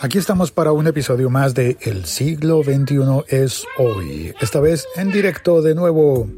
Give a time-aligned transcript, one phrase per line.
[0.00, 4.32] Aquí estamos para un episodio más de El siglo XXI es hoy.
[4.40, 6.28] Esta vez en directo de nuevo.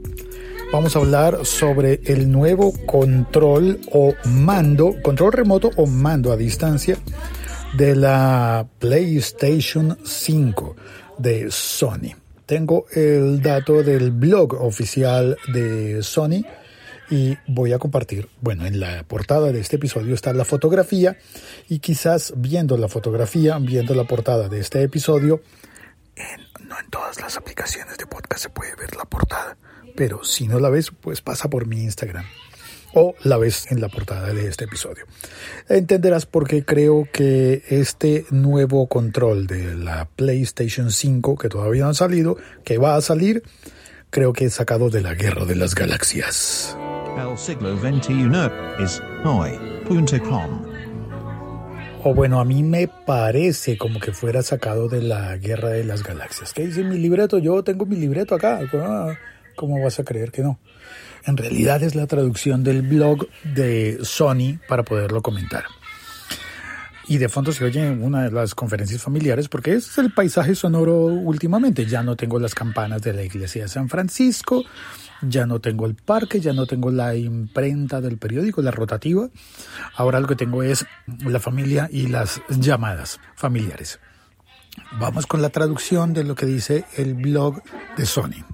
[0.72, 6.96] Vamos a hablar sobre el nuevo control o mando, control remoto o mando a distancia
[7.77, 10.77] de la PlayStation 5
[11.19, 12.15] de Sony.
[12.47, 16.45] Tengo el dato del blog oficial de Sony
[17.11, 21.19] y voy a compartir, bueno, en la portada de este episodio está la fotografía
[21.69, 25.42] y quizás viendo la fotografía, viendo la portada de este episodio,
[26.69, 29.56] no en todas las aplicaciones de podcast se puede ver la portada,
[29.96, 32.24] pero si no la ves, pues pasa por mi Instagram
[32.95, 35.06] o la ves en la portada de este episodio.
[35.69, 41.91] Entenderás por qué creo que este nuevo control de la PlayStation 5, que todavía no
[41.91, 43.42] ha salido, que va a salir,
[44.10, 46.77] creo que es sacado de la Guerra de las Galaxias.
[47.16, 48.30] El siglo XXI
[48.83, 50.62] es hoy.com.
[52.02, 56.03] O bueno, a mí me parece como que fuera sacado de la Guerra de las
[56.03, 56.53] Galaxias.
[56.53, 57.38] ¿Qué dice mi libreto?
[57.38, 58.61] Yo tengo mi libreto acá.
[58.72, 59.14] Ah,
[59.55, 60.58] ¿Cómo vas a creer que no?
[61.27, 65.64] En realidad es la traducción del blog de Sony para poderlo comentar.
[67.11, 71.06] Y de fondo se oye una de las conferencias familiares porque es el paisaje sonoro
[71.06, 71.84] últimamente.
[71.84, 74.62] Ya no tengo las campanas de la iglesia de San Francisco,
[75.20, 79.28] ya no tengo el parque, ya no tengo la imprenta del periódico, la rotativa.
[79.97, 80.86] Ahora lo que tengo es
[81.25, 83.98] la familia y las llamadas familiares.
[85.00, 87.61] Vamos con la traducción de lo que dice el blog
[87.97, 88.44] de Sony.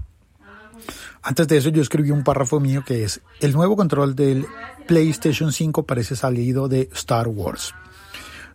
[1.20, 4.46] Antes de eso yo escribí un párrafo mío que es, el nuevo control del
[4.86, 7.74] PlayStation 5 parece salido de Star Wars.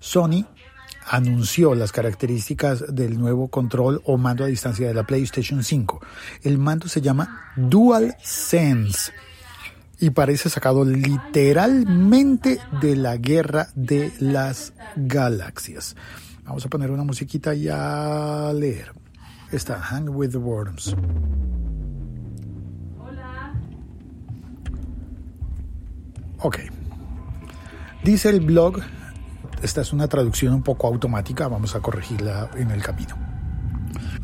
[0.01, 0.45] Sony
[1.07, 6.01] anunció las características del nuevo control o mando a distancia de la PlayStation 5.
[6.41, 9.13] El mando se llama Dual Sense
[9.99, 15.95] y parece sacado literalmente de la guerra de las galaxias.
[16.45, 18.91] Vamos a poner una musiquita y a leer.
[19.51, 20.95] Está Hang with the Worms.
[22.99, 23.53] Hola.
[26.39, 26.57] Ok.
[28.03, 28.81] Dice el blog
[29.61, 33.15] esta es una traducción un poco automática, vamos a corregirla en el camino.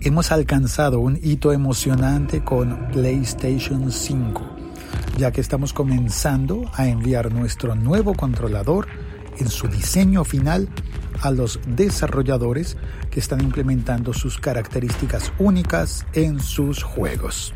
[0.01, 4.41] Hemos alcanzado un hito emocionante con PlayStation 5,
[5.17, 8.87] ya que estamos comenzando a enviar nuestro nuevo controlador
[9.37, 10.69] en su diseño final
[11.21, 12.77] a los desarrolladores
[13.11, 17.53] que están implementando sus características únicas en sus juegos.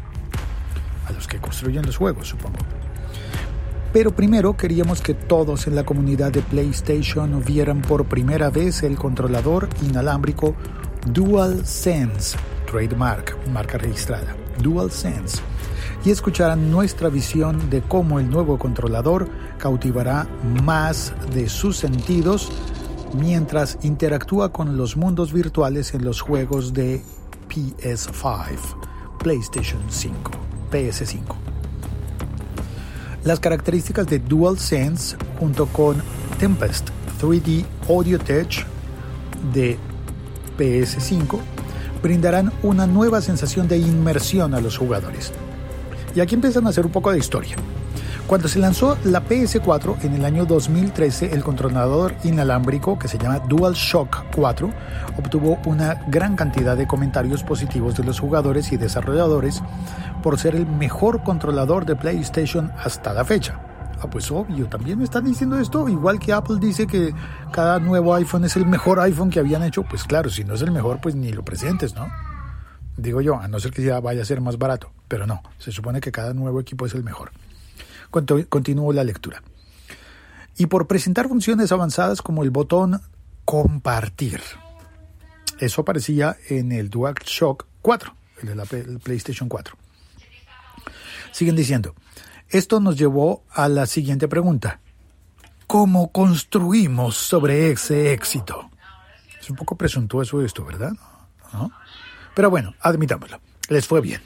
[1.08, 2.60] A los que construyen los juegos, supongo.
[3.94, 8.96] Pero primero queríamos que todos en la comunidad de PlayStation vieran por primera vez el
[8.98, 10.56] controlador inalámbrico
[11.08, 12.38] DualSense,
[12.70, 15.42] trademark, marca registrada, DualSense,
[16.06, 20.26] y escucharan nuestra visión de cómo el nuevo controlador cautivará
[20.64, 22.50] más de sus sentidos
[23.14, 27.02] mientras interactúa con los mundos virtuales en los juegos de
[27.50, 28.58] PS5,
[29.20, 30.32] PlayStation 5,
[30.72, 31.51] PS5.
[33.24, 36.02] Las características de DualSense junto con
[36.40, 36.90] Tempest
[37.22, 38.66] 3D Audio Tech
[39.54, 39.78] de
[40.58, 41.38] PS5
[42.02, 45.32] brindarán una nueva sensación de inmersión a los jugadores.
[46.16, 47.56] Y aquí empiezan a hacer un poco de historia.
[48.28, 53.40] Cuando se lanzó la PS4 en el año 2013, el controlador inalámbrico que se llama
[53.40, 54.70] DualShock 4
[55.18, 59.62] obtuvo una gran cantidad de comentarios positivos de los jugadores y desarrolladores
[60.24, 63.60] por ser el mejor controlador de PlayStation hasta la fecha.
[64.02, 67.14] Ah, pues obvio, también me están diciendo esto, igual que Apple dice que
[67.52, 70.62] cada nuevo iPhone es el mejor iPhone que habían hecho, pues claro, si no es
[70.62, 72.08] el mejor, pues ni lo presentes, ¿no?
[72.98, 75.72] Digo yo, a no ser que ya vaya a ser más barato, pero no, se
[75.72, 77.32] supone que cada nuevo equipo es el mejor.
[78.12, 79.42] Continúo la lectura.
[80.58, 83.02] Y por presentar funciones avanzadas como el botón
[83.46, 84.42] compartir.
[85.60, 89.76] Eso aparecía en el DualShock 4, el la PlayStation 4.
[91.32, 91.96] Siguen diciendo,
[92.50, 94.82] esto nos llevó a la siguiente pregunta.
[95.68, 98.70] ¿Cómo construimos sobre ese éxito?
[99.40, 100.92] Es un poco presuntuoso esto, ¿verdad?
[102.36, 103.40] Pero bueno, admitámoslo.
[103.70, 104.22] Les fue bien.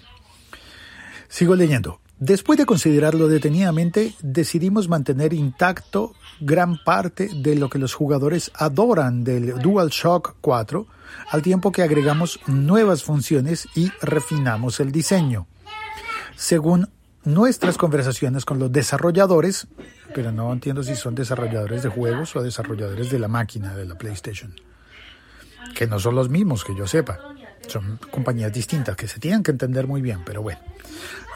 [1.29, 2.01] Sigo leyendo.
[2.19, 9.25] Después de considerarlo detenidamente, decidimos mantener intacto gran parte de lo que los jugadores adoran
[9.25, 10.87] del DualShock 4,
[11.31, 15.47] al tiempo que agregamos nuevas funciones y refinamos el diseño.
[16.37, 16.89] Según
[17.25, 19.67] nuestras conversaciones con los desarrolladores,
[20.13, 23.97] pero no entiendo si son desarrolladores de juegos o desarrolladores de la máquina de la
[23.97, 24.55] PlayStation,
[25.75, 27.19] que no son los mismos que yo sepa,
[27.67, 30.59] son compañías distintas que se tienen que entender muy bien, pero bueno,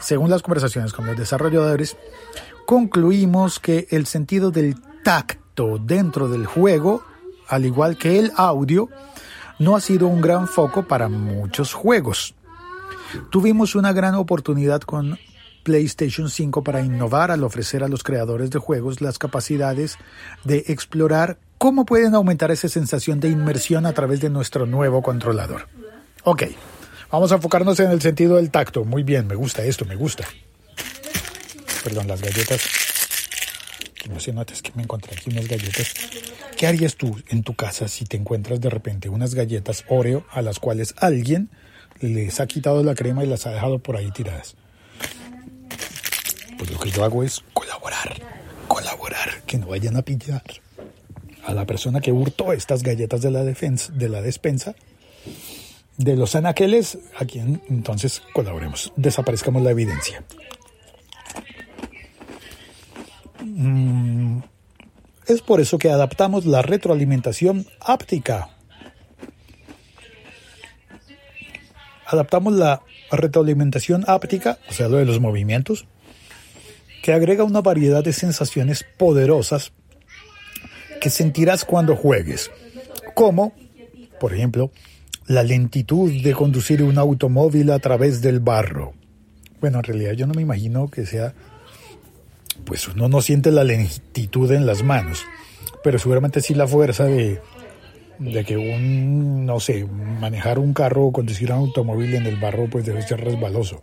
[0.00, 1.96] según las conversaciones con los desarrolladores,
[2.66, 7.04] concluimos que el sentido del tacto dentro del juego
[7.50, 8.88] al igual que el audio,
[9.58, 12.34] no ha sido un gran foco para muchos juegos.
[13.30, 15.18] Tuvimos una gran oportunidad con
[15.64, 19.98] PlayStation 5 para innovar al ofrecer a los creadores de juegos las capacidades
[20.44, 25.66] de explorar cómo pueden aumentar esa sensación de inmersión a través de nuestro nuevo controlador.
[26.24, 26.42] Ok,
[27.10, 28.84] vamos a enfocarnos en el sentido del tacto.
[28.84, 30.24] Muy bien, me gusta esto, me gusta.
[31.82, 32.60] Perdón, las galletas.
[34.10, 35.94] No sé, notas que me encontré aquí unas galletas.
[36.58, 40.42] ¿Qué harías tú en tu casa si te encuentras de repente unas galletas Oreo a
[40.42, 41.48] las cuales alguien
[42.00, 44.56] les ha quitado la crema y las ha dejado por ahí tiradas?
[46.58, 48.20] Pues lo que yo hago es colaborar,
[48.68, 50.42] colaborar, que no vayan a pillar
[51.46, 54.74] a la persona que hurtó estas galletas de la, defensa, de la despensa
[56.00, 60.24] de los anaqueles, a quien entonces colaboremos, desaparezcamos la evidencia.
[63.44, 64.38] Mm,
[65.26, 68.48] es por eso que adaptamos la retroalimentación áptica.
[72.06, 72.80] Adaptamos la
[73.12, 75.86] retroalimentación áptica, o sea, lo de los movimientos,
[77.02, 79.72] que agrega una variedad de sensaciones poderosas
[80.98, 82.50] que sentirás cuando juegues,
[83.14, 83.52] como,
[84.18, 84.70] por ejemplo,
[85.26, 88.94] la lentitud de conducir un automóvil a través del barro.
[89.60, 91.34] Bueno, en realidad yo no me imagino que sea,
[92.64, 95.24] pues uno no siente la lentitud en las manos,
[95.84, 97.40] pero seguramente sí la fuerza de,
[98.18, 102.68] de que un, no sé, manejar un carro o conducir un automóvil en el barro
[102.70, 103.80] pues debe ser resbaloso.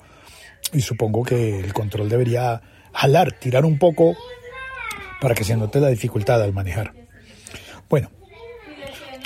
[0.73, 2.61] Y supongo que el control debería
[2.93, 4.15] jalar, tirar un poco
[5.21, 6.93] para que se note la dificultad al manejar.
[7.89, 8.09] Bueno,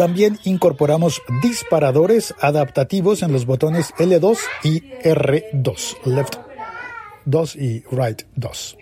[0.01, 6.37] también incorporamos disparadores adaptativos en los botones L2 y R2, left
[7.25, 8.77] 2 y right 2.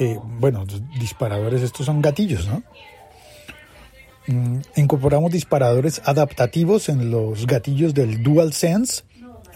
[0.00, 0.66] Eh, bueno,
[0.98, 2.62] disparadores, estos son gatillos, ¿no?
[4.26, 9.04] Mm, incorporamos disparadores adaptativos en los gatillos del DualSense,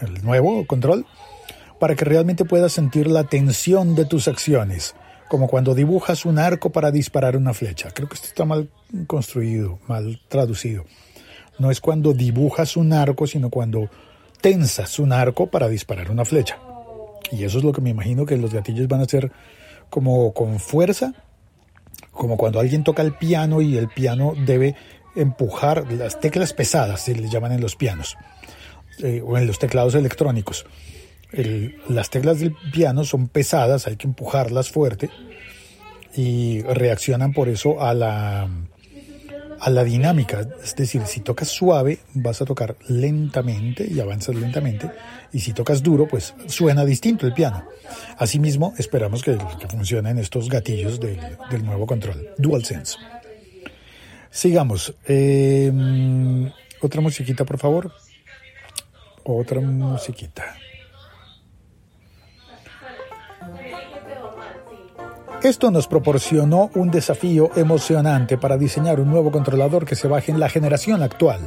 [0.01, 1.05] el nuevo control,
[1.79, 4.95] para que realmente puedas sentir la tensión de tus acciones
[5.27, 7.89] como cuando dibujas un arco para disparar una flecha.
[7.91, 8.69] Creo que esto está mal
[9.07, 10.85] construido, mal traducido.
[11.57, 13.89] No es cuando dibujas un arco, sino cuando
[14.41, 16.59] tensas un arco para disparar una flecha.
[17.31, 19.31] Y eso es lo que me imagino que los gatillos van a ser
[19.89, 21.13] como con fuerza,
[22.11, 24.75] como cuando alguien toca el piano y el piano debe
[25.15, 28.17] empujar las teclas pesadas, se les llaman en los pianos,
[29.01, 30.65] eh, o en los teclados electrónicos
[31.89, 35.09] las teclas del piano son pesadas, hay que empujarlas fuerte
[36.15, 38.47] y reaccionan por eso a la,
[39.59, 40.47] a la dinámica.
[40.63, 44.89] Es decir, si tocas suave, vas a tocar lentamente y avanzas lentamente.
[45.33, 47.65] Y si tocas duro, pues suena distinto el piano.
[48.17, 52.97] Asimismo, esperamos que, que funcionen estos gatillos del, del nuevo control, DualSense.
[54.29, 54.93] Sigamos.
[55.05, 56.51] Em,
[56.81, 57.91] otra musiquita, por favor.
[59.23, 60.57] Otra musiquita.
[65.45, 70.39] Esto nos proporcionó un desafío emocionante para diseñar un nuevo controlador que se baje en
[70.39, 71.39] la generación actual,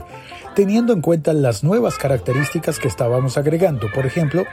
[0.55, 3.89] teniendo en cuenta las nuevas características que estábamos agregando.
[3.93, 4.45] Por ejemplo,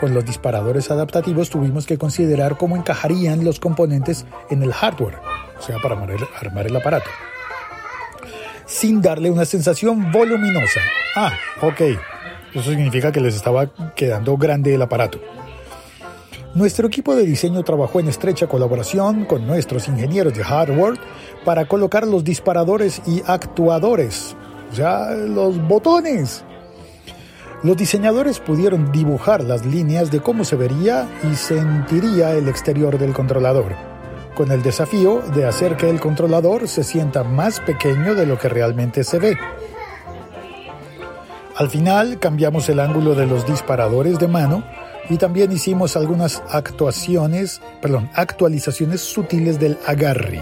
[0.00, 5.18] con los disparadores adaptativos tuvimos que considerar cómo encajarían los componentes en el hardware,
[5.58, 5.96] o sea, para
[6.40, 7.10] armar el aparato,
[8.64, 10.80] sin darle una sensación voluminosa.
[11.14, 11.80] Ah, ok.
[12.54, 15.20] Eso significa que les estaba quedando grande el aparato.
[16.54, 21.00] Nuestro equipo de diseño trabajó en estrecha colaboración con nuestros ingenieros de hardware
[21.44, 24.36] para colocar los disparadores y actuadores,
[24.70, 26.44] o sea, los botones.
[27.64, 33.12] Los diseñadores pudieron dibujar las líneas de cómo se vería y sentiría el exterior del
[33.12, 33.74] controlador,
[34.36, 38.48] con el desafío de hacer que el controlador se sienta más pequeño de lo que
[38.48, 39.36] realmente se ve.
[41.56, 44.62] Al final cambiamos el ángulo de los disparadores de mano
[45.08, 50.40] y también hicimos algunas actuaciones, perdón, actualizaciones sutiles del agarre.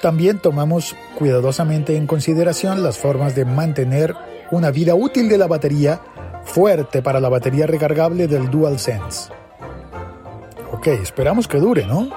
[0.00, 4.14] También tomamos cuidadosamente en consideración las formas de mantener
[4.50, 6.00] una vida útil de la batería
[6.44, 9.32] fuerte para la batería recargable del DualSense.
[10.72, 12.08] Ok, esperamos que dure, ¿no?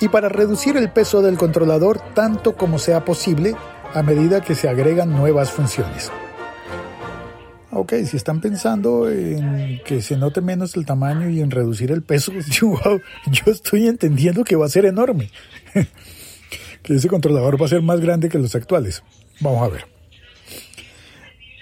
[0.00, 3.54] Y para reducir el peso del controlador tanto como sea posible
[3.94, 6.10] a medida que se agregan nuevas funciones.
[7.80, 12.02] Ok, si están pensando en que se note menos el tamaño y en reducir el
[12.02, 12.76] peso, yo,
[13.46, 15.30] estoy entendiendo que va a ser enorme.
[16.82, 19.04] que ese controlador va a ser más grande que los actuales.
[19.38, 19.86] Vamos a ver.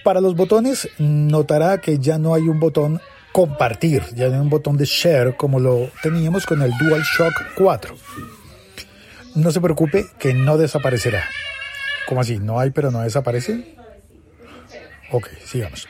[0.04, 2.98] Para los botones, notará que ya no hay un botón
[3.32, 7.94] compartir, ya no hay un botón de share como lo teníamos con el DualShock 4.
[9.34, 11.24] no se preocupe que no desaparecerá.
[12.08, 12.38] ¿Cómo así?
[12.38, 13.76] ¿No hay pero no desaparece?
[15.12, 15.86] Ok, sigamos.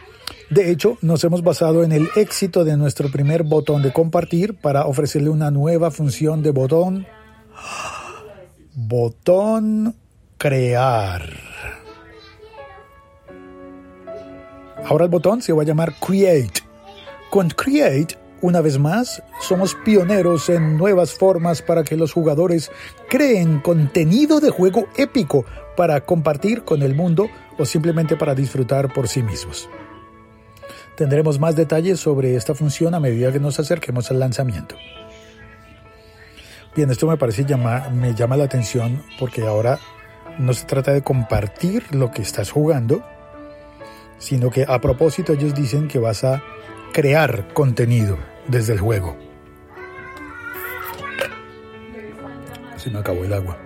[0.51, 4.87] De hecho, nos hemos basado en el éxito de nuestro primer botón de compartir para
[4.87, 7.07] ofrecerle una nueva función de botón.
[8.75, 9.97] Botón
[10.39, 11.23] crear.
[14.85, 16.63] Ahora el botón se va a llamar Create.
[17.29, 22.71] Con Create, una vez más, somos pioneros en nuevas formas para que los jugadores
[23.09, 25.45] creen contenido de juego épico
[25.77, 29.69] para compartir con el mundo o simplemente para disfrutar por sí mismos.
[30.97, 34.77] Tendremos más detalles sobre esta función a medida que nos acerquemos al lanzamiento.
[36.75, 39.79] Bien, esto me parece llama, me llama la atención porque ahora
[40.39, 43.05] no se trata de compartir lo que estás jugando,
[44.19, 46.43] sino que a propósito ellos dicen que vas a
[46.93, 49.17] crear contenido desde el juego.
[52.77, 53.66] Se me acabó el agua.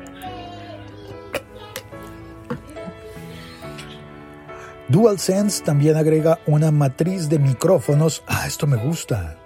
[4.90, 8.24] DualSense también agrega una matriz de micrófonos.
[8.26, 9.36] Ah, esto me gusta.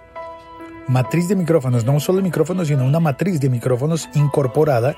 [0.87, 4.95] Matriz de micrófonos, no solo micrófonos, sino una matriz de micrófonos incorporada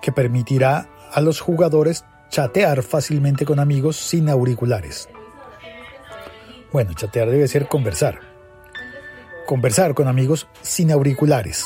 [0.00, 5.08] que permitirá a los jugadores chatear fácilmente con amigos sin auriculares.
[6.72, 8.20] Bueno, chatear debe ser conversar.
[9.44, 11.64] Conversar con amigos sin auriculares.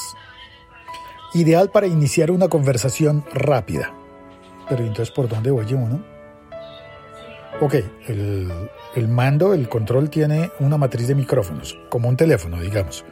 [1.35, 3.93] Ideal para iniciar una conversación rápida.
[4.67, 6.14] Pero entonces, ¿por dónde oye uno?
[7.61, 7.77] Ok,
[8.09, 13.05] el, mando, el control tiene una matriz de micrófonos, como un teléfono, digamos,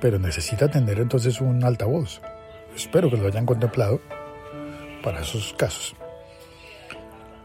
[0.00, 2.20] pero necesita tener entonces un altavoz.
[2.74, 4.00] Espero que lo hayan contemplado
[5.00, 5.94] para esos casos.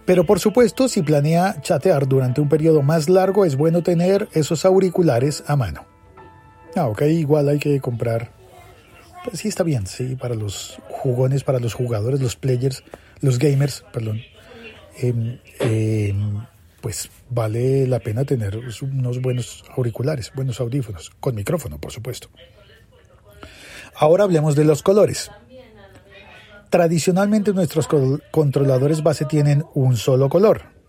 [0.06, 4.66] Pero por supuesto, si planea chatear durante un periodo más largo, es bueno tener esos
[4.66, 5.86] auriculares a mano.
[6.76, 8.32] Ah, ok, igual hay que comprar.
[9.24, 12.84] Pues sí, está bien, sí, para los jugones, para los jugadores, los players,
[13.22, 14.22] los gamers, perdón.
[14.98, 16.46] Em, em,
[16.82, 22.30] pues vale la pena tener unos buenos auriculares, buenos audífonos, con micrófono, por supuesto.
[23.96, 25.30] Ahora hablemos de los colores.
[26.70, 27.88] Tradicionalmente nuestros
[28.32, 30.80] controladores base tienen un solo color.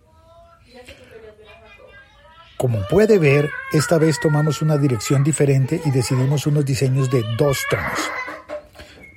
[2.57, 7.65] Como puede ver, esta vez tomamos una dirección diferente y decidimos unos diseños de dos
[7.71, 7.99] tonos.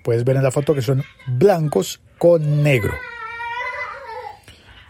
[0.02, 2.94] Puedes ver en la foto que son blancos con negro.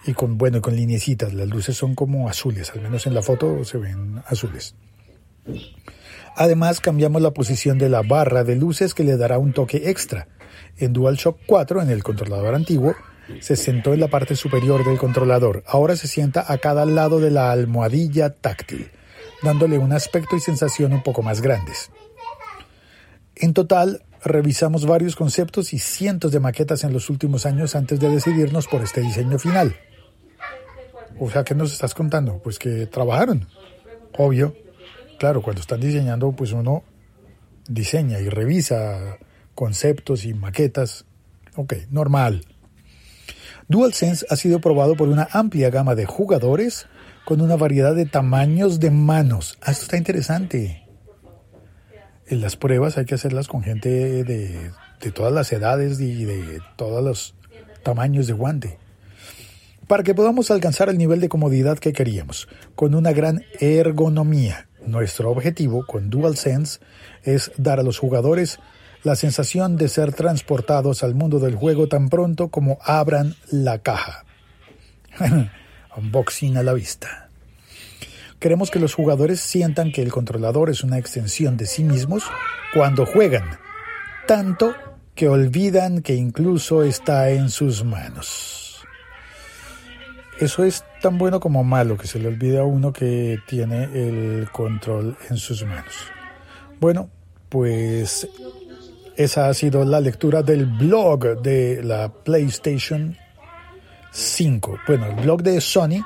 [0.05, 1.33] Y con, bueno, con linecitas.
[1.33, 4.75] Las luces son como azules, al menos en la foto se ven azules.
[6.35, 10.27] Además, cambiamos la posición de la barra de luces que le dará un toque extra.
[10.77, 12.95] En DualShock 4, en el controlador antiguo,
[13.39, 15.63] se sentó en la parte superior del controlador.
[15.67, 18.89] Ahora se sienta a cada lado de la almohadilla táctil,
[19.43, 21.91] dándole un aspecto y sensación un poco más grandes.
[23.35, 28.09] En total, revisamos varios conceptos y cientos de maquetas en los últimos años antes de
[28.09, 29.75] decidirnos por este diseño final.
[31.19, 32.39] O sea, ¿qué nos estás contando?
[32.39, 33.47] Pues que trabajaron.
[34.17, 34.55] Obvio.
[35.19, 36.83] Claro, cuando están diseñando, pues uno
[37.67, 39.17] diseña y revisa
[39.55, 41.05] conceptos y maquetas.
[41.55, 42.45] Ok, normal.
[43.67, 46.87] DualSense ha sido probado por una amplia gama de jugadores
[47.25, 49.57] con una variedad de tamaños de manos.
[49.61, 50.83] Ah, esto está interesante.
[52.27, 56.59] En las pruebas hay que hacerlas con gente de, de todas las edades y de
[56.75, 57.35] todos los
[57.83, 58.82] tamaños de guante
[59.87, 64.67] para que podamos alcanzar el nivel de comodidad que queríamos, con una gran ergonomía.
[64.85, 66.79] Nuestro objetivo con DualSense
[67.23, 68.59] es dar a los jugadores
[69.03, 74.25] la sensación de ser transportados al mundo del juego tan pronto como abran la caja.
[75.97, 77.29] Unboxing a la vista.
[78.39, 82.23] Queremos que los jugadores sientan que el controlador es una extensión de sí mismos
[82.73, 83.57] cuando juegan,
[84.27, 84.73] tanto
[85.15, 88.62] que olvidan que incluso está en sus manos.
[90.43, 94.49] Eso es tan bueno como malo que se le olvida a uno que tiene el
[94.51, 95.93] control en sus manos.
[96.81, 97.09] Bueno,
[97.47, 98.27] pues
[99.15, 103.15] esa ha sido la lectura del blog de la PlayStation
[104.11, 104.79] 5.
[104.85, 106.03] Bueno, el blog de Sony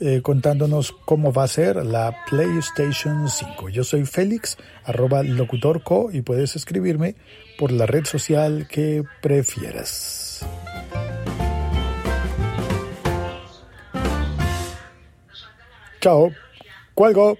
[0.00, 3.68] eh, contándonos cómo va a ser la PlayStation 5.
[3.68, 7.14] Yo soy Félix, arroba locutorco y puedes escribirme
[7.56, 10.44] por la red social que prefieras.
[16.00, 16.32] Chao.
[16.94, 17.38] Cuelgo.